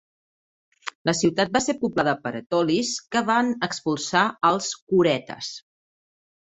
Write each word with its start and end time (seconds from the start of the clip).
La 1.09 1.13
ciutat 1.19 1.51
va 1.57 1.61
ser 1.65 1.75
poblada 1.83 2.15
per 2.25 2.33
etolis 2.41 2.95
que 3.17 3.23
van 3.29 3.55
expulsar 3.71 4.27
als 4.53 4.75
curetes. 4.83 5.55